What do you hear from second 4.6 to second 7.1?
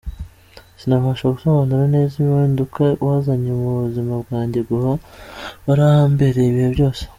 gua warahambereye ibihe byose.